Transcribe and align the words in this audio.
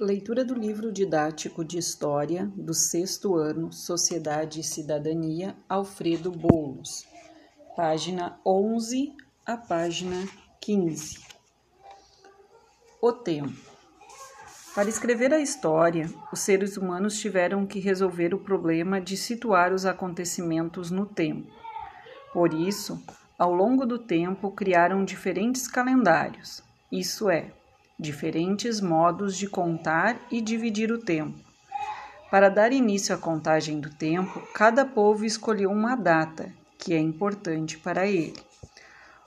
Leitura 0.00 0.44
do 0.44 0.54
livro 0.54 0.92
didático 0.92 1.64
de 1.64 1.76
História 1.76 2.48
do 2.54 2.72
sexto 2.72 3.34
ano, 3.34 3.72
Sociedade 3.72 4.60
e 4.60 4.62
Cidadania, 4.62 5.56
Alfredo 5.68 6.30
Boulos, 6.30 7.04
página 7.74 8.38
11 8.46 9.12
a 9.44 9.56
página 9.56 10.24
15. 10.60 11.18
O 13.02 13.12
tempo. 13.12 13.60
Para 14.72 14.88
escrever 14.88 15.34
a 15.34 15.40
história, 15.40 16.08
os 16.32 16.38
seres 16.38 16.76
humanos 16.76 17.18
tiveram 17.18 17.66
que 17.66 17.80
resolver 17.80 18.32
o 18.32 18.38
problema 18.38 19.00
de 19.00 19.16
situar 19.16 19.72
os 19.72 19.84
acontecimentos 19.84 20.92
no 20.92 21.06
tempo. 21.06 21.50
Por 22.32 22.54
isso, 22.54 23.02
ao 23.36 23.52
longo 23.52 23.84
do 23.84 23.98
tempo, 23.98 24.52
criaram 24.52 25.04
diferentes 25.04 25.66
calendários, 25.66 26.62
isso 26.92 27.28
é, 27.28 27.52
diferentes 27.98 28.80
modos 28.80 29.36
de 29.36 29.48
contar 29.48 30.16
e 30.30 30.40
dividir 30.40 30.92
o 30.92 30.98
tempo. 30.98 31.36
Para 32.30 32.48
dar 32.48 32.72
início 32.72 33.12
à 33.14 33.18
contagem 33.18 33.80
do 33.80 33.90
tempo, 33.90 34.40
cada 34.54 34.84
povo 34.84 35.24
escolheu 35.24 35.70
uma 35.70 35.96
data 35.96 36.52
que 36.78 36.94
é 36.94 36.98
importante 36.98 37.76
para 37.78 38.06
ele. 38.06 38.36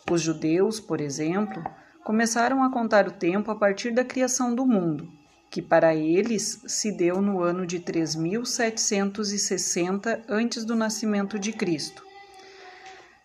Os 0.10 0.22
judeus, 0.22 0.80
por 0.80 1.02
exemplo, 1.02 1.62
começaram 2.04 2.64
a 2.64 2.72
contar 2.72 3.08
o 3.08 3.12
tempo 3.12 3.52
a 3.52 3.56
partir 3.56 3.92
da 3.92 4.06
criação 4.06 4.56
do 4.56 4.66
mundo, 4.66 5.08
que 5.50 5.62
para 5.62 5.94
eles 5.94 6.64
se 6.66 6.92
deu 6.92 7.22
no 7.22 7.42
ano 7.42 7.66
de 7.66 7.80
3760 7.80 10.24
antes 10.30 10.64
do 10.64 10.76
nascimento 10.76 11.38
de 11.38 11.52
Cristo. 11.52 12.11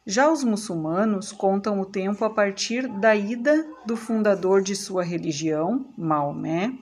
Já 0.08 0.30
os 0.30 0.44
muçulmanos 0.44 1.32
contam 1.32 1.80
o 1.80 1.84
tempo 1.84 2.24
a 2.24 2.30
partir 2.30 2.86
da 2.86 3.16
ida 3.16 3.66
do 3.84 3.96
fundador 3.96 4.62
de 4.62 4.76
sua 4.76 5.02
religião, 5.02 5.92
Maomé, 5.98 6.72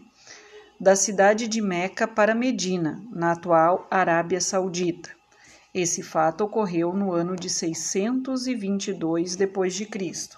da 0.78 0.95
cidade 0.95 1.48
de 1.48 1.62
Meca 1.62 2.06
para 2.06 2.34
Medina, 2.34 3.03
na 3.11 3.33
atual 3.33 3.86
Arábia 3.91 4.42
Saudita. 4.42 5.08
Esse 5.72 6.03
fato 6.03 6.44
ocorreu 6.44 6.92
no 6.92 7.12
ano 7.12 7.34
de 7.34 7.48
622 7.48 9.36
d.C. 9.36 10.28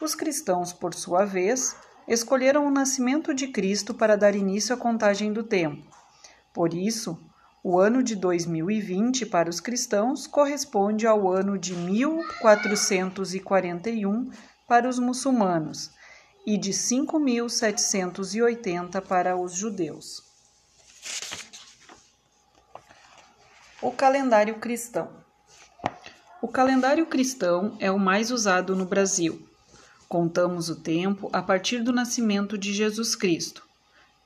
Os 0.00 0.14
cristãos, 0.14 0.72
por 0.72 0.94
sua 0.94 1.24
vez, 1.24 1.74
escolheram 2.06 2.64
o 2.64 2.70
nascimento 2.70 3.34
de 3.34 3.48
Cristo 3.48 3.92
para 3.92 4.16
dar 4.16 4.36
início 4.36 4.72
à 4.72 4.78
contagem 4.78 5.32
do 5.32 5.42
tempo. 5.42 5.82
Por 6.54 6.74
isso, 6.74 7.18
o 7.62 7.78
ano 7.78 8.02
de 8.02 8.16
2020 8.16 9.26
para 9.26 9.48
os 9.48 9.60
cristãos 9.60 10.26
corresponde 10.26 11.06
ao 11.06 11.30
ano 11.30 11.56
de 11.56 11.76
1441 11.76 14.32
para 14.66 14.88
os 14.88 14.98
muçulmanos 14.98 15.92
e 16.44 16.58
de 16.58 16.72
5780 16.72 19.00
para 19.02 19.36
os 19.36 19.52
judeus. 19.52 20.24
O 23.80 23.92
calendário 23.92 24.56
cristão. 24.56 25.22
O 26.40 26.48
calendário 26.48 27.06
cristão 27.06 27.76
é 27.78 27.92
o 27.92 27.98
mais 27.98 28.32
usado 28.32 28.74
no 28.74 28.86
Brasil. 28.86 29.46
Contamos 30.08 30.68
o 30.68 30.74
tempo 30.74 31.30
a 31.32 31.40
partir 31.40 31.84
do 31.84 31.92
nascimento 31.92 32.58
de 32.58 32.72
Jesus 32.72 33.14
Cristo. 33.14 33.62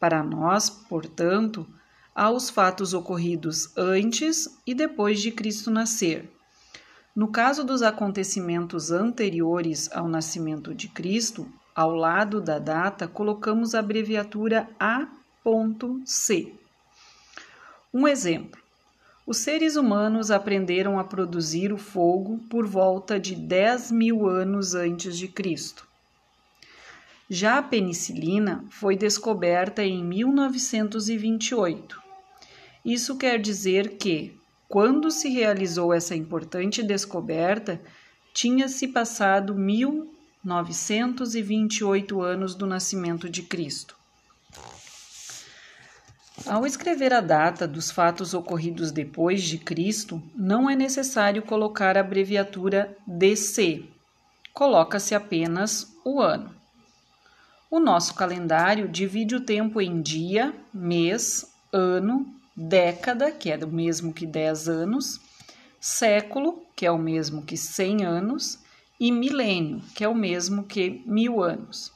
Para 0.01 0.23
nós, 0.23 0.71
portanto, 0.71 1.67
aos 2.17 2.49
fatos 2.49 2.95
ocorridos 2.95 3.77
antes 3.77 4.49
e 4.67 4.75
depois 4.75 5.21
de 5.21 5.31
Cristo 5.31 5.71
nascer. 5.71 6.33
No 7.15 7.29
caso 7.29 7.63
dos 7.63 7.83
acontecimentos 7.83 8.91
anteriores 8.91 9.93
ao 9.93 10.09
nascimento 10.09 10.75
de 10.75 10.89
Cristo, 10.89 11.47
ao 11.75 11.95
lado 11.95 12.41
da 12.41 12.59
data 12.59 13.07
colocamos 13.07 13.75
a 13.75 13.81
abreviatura 13.81 14.67
A.C. 14.81 16.55
Um 17.93 18.09
exemplo: 18.09 18.59
os 19.27 19.37
seres 19.37 19.77
humanos 19.77 20.31
aprenderam 20.31 20.99
a 20.99 21.05
produzir 21.05 21.71
o 21.71 21.77
fogo 21.77 22.39
por 22.49 22.67
volta 22.67 23.21
de 23.21 23.35
10 23.35 23.93
mil 23.93 24.27
anos 24.27 24.75
antes 24.75 25.19
de 25.19 25.29
Cristo. 25.29 25.87
Já 27.29 27.59
a 27.59 27.63
penicilina 27.63 28.65
foi 28.71 28.97
descoberta 28.97 29.85
em 29.85 30.03
1928. 30.03 32.06
Isso 32.87 33.19
quer 33.19 33.39
dizer 33.41 33.97
que, 33.97 34.39
quando 34.69 35.11
se 35.11 35.29
realizou 35.29 35.93
essa 35.93 36.15
importante 36.15 36.85
descoberta, 36.85 37.81
tinha-se 38.33 38.87
passado 38.87 39.57
1928 39.57 42.23
anos 42.23 42.55
do 42.55 42.65
nascimento 42.65 43.29
de 43.29 43.43
Cristo. 43.43 43.97
Ao 46.47 46.65
escrever 46.65 47.13
a 47.13 47.21
data 47.21 47.67
dos 47.67 47.91
fatos 47.91 48.35
ocorridos 48.35 48.93
depois 48.93 49.43
de 49.43 49.59
Cristo, 49.59 50.23
não 50.33 50.71
é 50.71 50.77
necessário 50.77 51.43
colocar 51.43 51.97
a 51.97 52.03
abreviatura 52.03 52.97
DC. 53.05 53.83
Coloca-se 54.55 55.13
apenas 55.13 55.93
o 56.05 56.23
ano. 56.23 56.55
O 57.69 57.81
nosso 57.81 58.15
calendário 58.15 58.87
divide 58.87 59.35
o 59.35 59.41
tempo 59.41 59.81
em 59.81 60.01
dia, 60.01 60.55
mês, 60.73 61.53
ano, 61.73 62.37
década, 62.57 63.31
que 63.31 63.51
é 63.51 63.57
o 63.57 63.69
mesmo 63.69 64.15
que 64.15 64.25
10 64.25 64.69
anos, 64.69 65.21
século, 65.79 66.63
que 66.75 66.87
é 66.87 66.91
o 66.91 66.99
mesmo 66.99 67.43
que 67.43 67.57
100 67.57 68.05
anos, 68.05 68.59
e 68.99 69.13
milênio, 69.13 69.83
que 69.95 70.03
é 70.03 70.09
o 70.09 70.15
mesmo 70.15 70.65
que 70.65 71.03
mil 71.05 71.43
anos. 71.43 71.93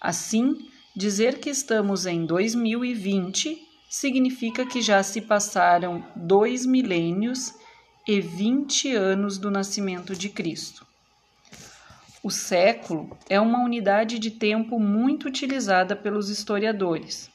Assim, 0.00 0.68
dizer 0.94 1.38
que 1.38 1.48
estamos 1.48 2.04
em 2.04 2.26
2020 2.26 3.62
significa 3.88 4.66
que 4.66 4.82
já 4.82 5.02
se 5.04 5.20
passaram 5.20 6.04
dois 6.16 6.66
milênios 6.66 7.54
e 8.08 8.20
20 8.20 8.92
anos 8.92 9.38
do 9.38 9.50
nascimento 9.50 10.16
de 10.16 10.28
Cristo. 10.28 10.84
O 12.24 12.30
século 12.30 13.16
é 13.28 13.40
uma 13.40 13.62
unidade 13.62 14.18
de 14.18 14.32
tempo 14.32 14.80
muito 14.80 15.28
utilizada 15.28 15.94
pelos 15.94 16.28
historiadores 16.28 17.30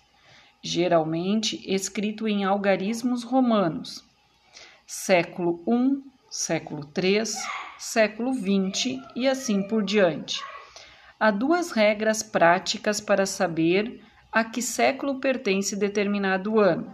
geralmente 0.61 1.61
escrito 1.65 2.27
em 2.27 2.43
algarismos 2.43 3.23
romanos, 3.23 4.03
século 4.85 5.63
I, 5.67 6.03
século 6.29 6.87
III, 6.95 7.23
século 7.77 8.33
XX 8.33 9.01
e 9.15 9.27
assim 9.27 9.67
por 9.67 9.83
diante. 9.83 10.43
Há 11.19 11.31
duas 11.31 11.71
regras 11.71 12.23
práticas 12.23 13.01
para 13.01 13.25
saber 13.25 14.03
a 14.31 14.43
que 14.43 14.61
século 14.61 15.19
pertence 15.19 15.75
determinado 15.75 16.59
ano. 16.59 16.93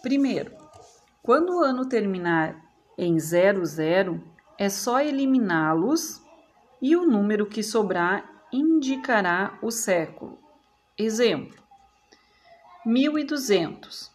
Primeiro, 0.00 0.52
quando 1.22 1.58
o 1.58 1.60
ano 1.62 1.86
terminar 1.86 2.60
em 2.98 3.18
00, 3.18 4.20
é 4.58 4.68
só 4.68 5.00
eliminá-los 5.00 6.20
e 6.80 6.96
o 6.96 7.06
número 7.06 7.46
que 7.46 7.62
sobrar 7.62 8.31
indicará 8.52 9.58
o 9.62 9.70
século. 9.70 10.38
Exemplo: 10.98 11.62
1200. 12.84 14.10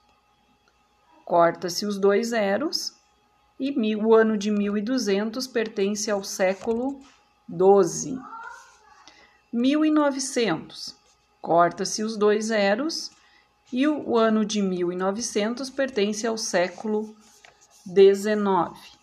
Corta-se 1.26 1.86
os 1.86 1.98
dois 1.98 2.28
zeros 2.28 2.94
e 3.60 3.96
o 3.96 4.14
ano 4.14 4.38
de 4.38 4.52
1200 4.52 5.48
pertence 5.48 6.12
ao 6.12 6.24
século 6.24 7.02
12. 7.48 8.20
1900. 9.52 10.96
Corta-se 11.42 12.04
os 12.04 12.16
dois 12.18 12.46
zeros 12.46 13.12
e 13.72 13.88
o, 13.88 14.10
o 14.10 14.18
ano 14.18 14.46
de 14.46 14.62
1900 14.62 15.70
pertence 15.70 16.28
ao 16.28 16.38
século 16.38 17.16
19. 17.86 18.97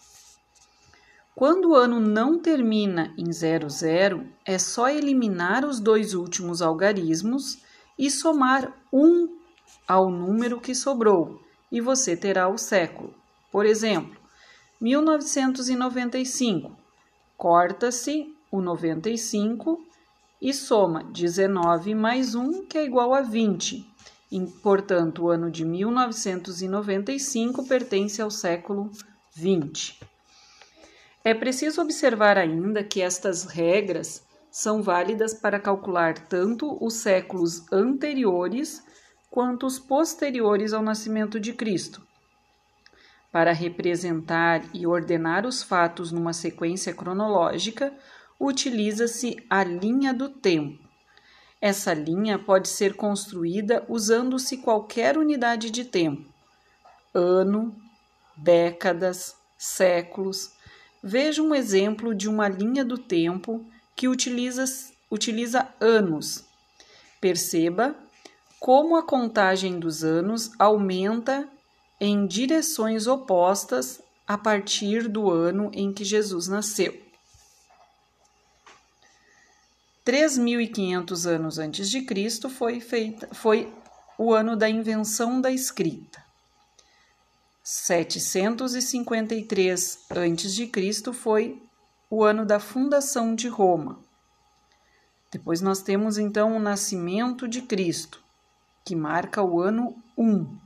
Quando 1.37 1.71
o 1.71 1.75
ano 1.75 1.99
não 1.99 2.39
termina 2.39 3.13
em 3.19 3.33
00, 3.33 4.25
é 4.47 4.57
só 4.57 4.89
eliminar 4.89 5.65
os 5.65 5.81
dois 5.81 6.15
últimos 6.15 6.63
algarismos 6.63 7.59
e 7.99 8.09
somar 8.09 8.73
um 8.93 9.37
ao 9.87 10.11
número 10.11 10.61
que 10.61 10.77
sobrou, 10.77 11.41
e 11.73 11.81
você 11.81 12.17
terá 12.17 12.49
o 12.49 12.57
século. 12.57 13.13
Por 13.51 13.67
exemplo, 13.67 14.17
1995. 14.81 16.71
Corta-se 17.37 18.33
o 18.49 18.61
95 18.61 19.85
e 20.41 20.55
soma 20.55 21.03
19 21.03 21.97
mais 21.97 22.37
1, 22.37 22.67
que 22.67 22.79
é 22.79 22.85
igual 22.85 23.13
a 23.13 23.23
20. 23.23 23.85
E, 24.31 24.41
portanto, 24.63 25.25
o 25.25 25.31
ano 25.31 25.51
de 25.51 25.65
1995 25.65 27.67
pertence 27.67 28.23
ao 28.23 28.31
século 28.31 28.89
20. 29.35 30.14
É 31.25 31.33
preciso 31.33 31.81
observar 31.81 32.37
ainda 32.37 32.85
que 32.85 33.01
estas 33.01 33.45
regras 33.45 34.23
são 34.51 34.83
válidas 34.83 35.33
para 35.33 35.59
calcular 35.59 36.19
tanto 36.29 36.77
os 36.85 36.95
séculos 36.95 37.65
anteriores 37.73 38.85
quanto 39.31 39.67
os 39.67 39.79
posteriores 39.79 40.75
ao 40.75 40.83
nascimento 40.83 41.41
de 41.41 41.55
Cristo. 41.55 42.07
Para 43.33 43.53
representar 43.53 44.63
e 44.73 44.87
ordenar 44.87 45.45
os 45.45 45.63
fatos 45.63 46.13
numa 46.13 46.33
sequência 46.33 46.95
cronológica, 46.95 47.93
utiliza-se 48.39 49.45
a 49.49 49.65
linha 49.65 50.13
do 50.13 50.29
tempo. 50.29 50.79
Essa 51.61 51.95
linha 51.95 52.39
pode 52.39 52.69
ser 52.69 52.95
construída 52.95 53.85
usando-se 53.89 54.59
qualquer 54.59 55.17
unidade 55.17 55.71
de 55.71 55.85
tempo: 55.85 56.33
ano, 57.15 57.75
décadas, 58.37 59.35
séculos. 59.57 60.53
Veja 61.07 61.43
um 61.43 61.55
exemplo 61.55 62.15
de 62.15 62.31
uma 62.31 62.49
linha 62.49 62.83
do 62.83 62.97
tempo 62.97 63.63
que 63.95 64.09
utiliza, 64.09 64.65
utiliza 65.11 65.69
anos. 65.79 66.47
Perceba 67.21 67.95
como 68.59 68.97
a 68.97 69.03
contagem 69.03 69.79
dos 69.79 70.03
anos 70.03 70.53
aumenta 70.59 71.47
em 72.01 72.27
direções 72.27 73.07
opostas 73.07 74.01
a 74.27 74.39
partir 74.39 75.07
do 75.07 75.31
ano 75.31 75.71
em 75.75 75.93
que 75.93 76.03
Jesus 76.07 76.49
nasceu. 76.49 76.99
3.500 80.07 81.27
anos 81.27 81.59
antes 81.59 81.91
de 81.91 82.01
Cristo 82.01 82.49
foi, 82.49 82.81
feita, 82.81 83.29
foi 83.35 83.71
o 84.17 84.33
ano 84.33 84.57
da 84.57 84.71
invenção 84.71 85.39
da 85.39 85.51
escrita. 85.51 86.24
753 87.67 90.05
antes 90.11 90.55
de 90.55 90.67
Cristo 90.67 91.15
foi 91.15 91.63
o 92.11 92.23
ano 92.23 92.45
da 92.45 92.61
fundação 92.61 93.35
de 93.35 93.49
Roma. 93.49 93.99
Depois 95.33 95.63
nós 95.63 95.81
temos 95.81 96.19
então 96.19 96.55
o 96.55 96.61
nascimento 96.61 97.49
de 97.49 97.63
Cristo, 97.63 98.23
que 98.85 98.95
marca 98.95 99.43
o 99.43 99.63
ano 99.63 99.97
1. 100.17 100.59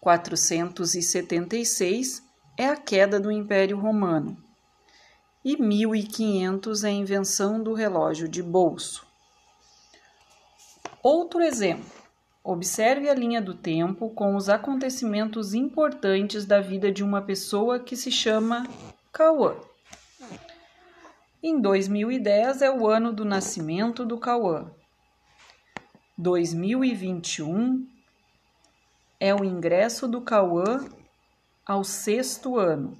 476 0.00 2.20
é 2.58 2.66
a 2.66 2.76
queda 2.76 3.20
do 3.20 3.30
Império 3.30 3.78
Romano 3.78 4.36
e 5.44 5.56
1500 5.56 6.82
é 6.82 6.88
a 6.88 6.90
invenção 6.90 7.62
do 7.62 7.72
relógio 7.72 8.28
de 8.28 8.42
bolso. 8.42 9.06
Outro 11.00 11.40
exemplo. 11.40 12.03
Observe 12.46 13.08
a 13.08 13.14
linha 13.14 13.40
do 13.40 13.54
tempo 13.54 14.10
com 14.10 14.36
os 14.36 14.50
acontecimentos 14.50 15.54
importantes 15.54 16.44
da 16.44 16.60
vida 16.60 16.92
de 16.92 17.02
uma 17.02 17.22
pessoa 17.22 17.80
que 17.80 17.96
se 17.96 18.12
chama 18.12 18.68
Cauã. 19.10 19.56
Em 21.42 21.58
2010 21.58 22.60
é 22.60 22.70
o 22.70 22.86
ano 22.86 23.14
do 23.14 23.24
nascimento 23.24 24.04
do 24.04 24.18
Cauã. 24.18 24.70
2021 26.18 27.88
é 29.18 29.34
o 29.34 29.42
ingresso 29.42 30.06
do 30.06 30.20
Cauã 30.20 30.84
ao 31.64 31.82
sexto 31.82 32.58
ano. 32.58 32.94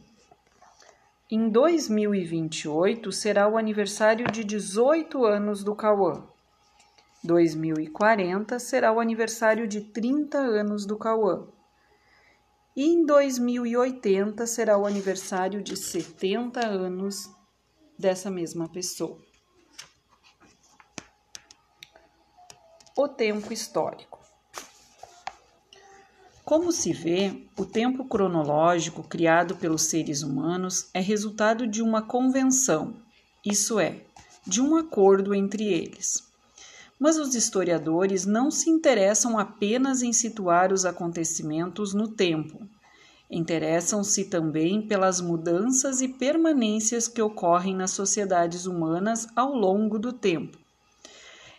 Em 1.31 1.51
2028 1.51 3.13
será 3.13 3.47
o 3.47 3.59
aniversário 3.59 4.25
de 4.33 4.43
18 4.43 5.23
anos 5.23 5.63
do 5.63 5.75
Cauã. 5.75 6.34
2040 7.25 8.59
será 8.59 8.93
o 8.93 9.01
aniversário 9.01 9.67
de 9.67 9.81
30 9.81 10.37
anos 10.37 10.85
do 10.85 10.99
Cauã. 10.99 11.49
E 12.77 12.85
em 12.85 13.07
2080 13.07 14.47
será 14.47 14.77
o 14.77 14.85
aniversário 14.85 15.63
de 15.63 15.75
70 15.75 16.67
anos 16.67 17.31
dessa 17.99 18.31
mesma 18.31 18.69
pessoa. 18.69 19.19
O 22.95 23.09
tempo 23.09 23.55
histórico. 23.55 24.21
Como 26.45 26.71
se 26.73 26.93
vê, 26.93 27.47
o 27.57 27.65
tempo 27.65 28.05
cronológico 28.05 29.03
criado 29.03 29.57
pelos 29.57 29.85
seres 29.85 30.23
humanos 30.23 30.91
é 30.93 31.01
resultado 31.01 31.67
de 31.67 31.81
uma 31.81 32.03
convenção, 32.03 33.03
isso 33.43 33.81
é, 33.81 34.05
de 34.47 34.61
um 34.61 34.77
acordo 34.77 35.35
entre 35.35 35.65
eles. 35.65 36.34
Mas 37.05 37.19
os 37.19 37.35
historiadores 37.35 38.25
não 38.25 38.51
se 38.51 38.71
interessam 38.71 39.39
apenas 39.39 40.01
em 40.01 40.11
situar 40.11 40.73
os 40.73 40.87
acontecimentos 40.87 41.93
no 41.93 42.09
tempo. 42.09 42.67
Interessam-se 43.31 44.25
também 44.25 44.81
pelas 44.81 45.21
mudanças 45.21 46.01
e 46.01 46.09
permanências 46.09 47.07
que 47.07 47.21
ocorrem 47.21 47.77
nas 47.77 47.91
sociedades 47.91 48.65
humanas 48.65 49.29
ao 49.37 49.55
longo 49.55 49.99
do 49.99 50.15
tempo 50.15 50.65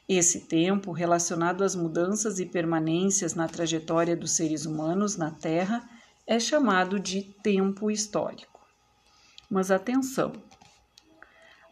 esse 0.08 0.42
tempo, 0.42 0.92
relacionado 0.92 1.64
às 1.64 1.76
mudanças 1.76 2.40
e 2.40 2.46
permanências 2.46 3.34
na 3.34 3.48
trajetória 3.48 4.16
dos 4.16 4.32
seres 4.32 4.66
humanos 4.66 5.18
na 5.18 5.32
Terra, 5.32 5.88
é 6.28 6.40
chamado 6.40 7.00
de 7.00 7.24
tempo 7.42 7.90
histórico. 7.90 8.60
Mas 9.50 9.72
atenção! 9.72 10.32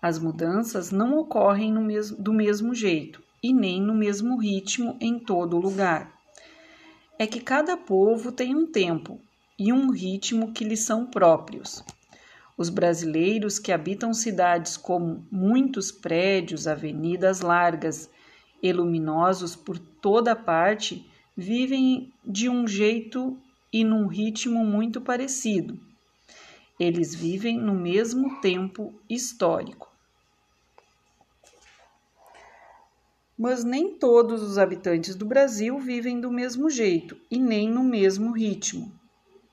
As 0.01 0.17
mudanças 0.17 0.89
não 0.91 1.15
ocorrem 1.17 1.75
do 2.17 2.33
mesmo 2.33 2.73
jeito 2.73 3.23
e 3.43 3.51
nem 3.51 3.81
no 3.81 3.93
mesmo 3.93 4.37
ritmo 4.37 4.95
em 5.01 5.19
todo 5.19 5.59
lugar. 5.59 6.17
É 7.19 7.27
que 7.27 7.41
cada 7.41 7.75
povo 7.75 8.31
tem 8.31 8.55
um 8.55 8.65
tempo 8.65 9.19
e 9.59 9.73
um 9.73 9.91
ritmo 9.91 10.53
que 10.53 10.63
lhes 10.63 10.79
são 10.79 11.05
próprios. 11.05 11.83
Os 12.57 12.69
brasileiros 12.69 13.59
que 13.59 13.71
habitam 13.71 14.13
cidades 14.13 14.77
com 14.77 15.21
muitos 15.29 15.91
prédios, 15.91 16.67
avenidas 16.67 17.41
largas 17.41 18.09
e 18.61 18.71
luminosos 18.71 19.55
por 19.55 19.77
toda 19.77 20.35
parte 20.35 21.05
vivem 21.35 22.13
de 22.25 22.47
um 22.47 22.65
jeito 22.65 23.37
e 23.71 23.83
num 23.83 24.07
ritmo 24.07 24.63
muito 24.63 25.01
parecido. 25.01 25.77
Eles 26.79 27.13
vivem 27.13 27.59
no 27.59 27.73
mesmo 27.73 28.39
tempo 28.39 28.93
histórico. 29.09 29.92
Mas 33.37 33.63
nem 33.63 33.97
todos 33.97 34.41
os 34.41 34.57
habitantes 34.57 35.15
do 35.15 35.25
Brasil 35.25 35.79
vivem 35.79 36.21
do 36.21 36.31
mesmo 36.31 36.69
jeito 36.69 37.17
e 37.31 37.39
nem 37.39 37.69
no 37.69 37.83
mesmo 37.83 38.31
ritmo. 38.31 38.91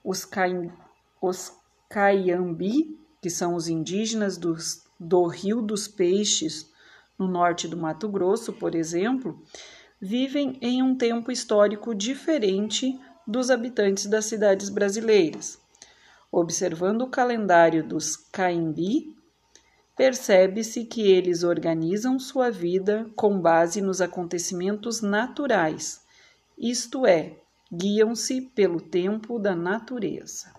Os, 0.04 0.24
cai, 0.24 0.70
os 1.20 1.52
Caiambi, 1.88 2.98
que 3.22 3.30
são 3.30 3.54
os 3.54 3.68
indígenas 3.68 4.36
dos, 4.36 4.84
do 4.98 5.26
Rio 5.26 5.62
dos 5.62 5.88
Peixes, 5.88 6.70
no 7.18 7.26
norte 7.26 7.68
do 7.68 7.76
Mato 7.76 8.08
Grosso, 8.08 8.52
por 8.52 8.74
exemplo, 8.74 9.42
vivem 10.00 10.56
em 10.62 10.82
um 10.82 10.94
tempo 10.94 11.30
histórico 11.30 11.94
diferente 11.94 12.98
dos 13.26 13.50
habitantes 13.50 14.06
das 14.06 14.24
cidades 14.24 14.68
brasileiras. 14.68 15.58
Observando 16.32 17.02
o 17.02 17.10
calendário 17.10 17.82
dos 17.82 18.16
Caimbi, 18.16 19.14
percebe-se 20.00 20.86
que 20.86 21.12
eles 21.12 21.42
organizam 21.42 22.18
sua 22.18 22.50
vida 22.50 23.10
com 23.14 23.38
base 23.38 23.82
nos 23.82 24.00
acontecimentos 24.00 25.02
naturais, 25.02 26.00
isto 26.56 27.04
é, 27.04 27.36
guiam-se 27.70 28.40
pelo 28.40 28.80
tempo 28.80 29.38
da 29.38 29.54
natureza. 29.54 30.54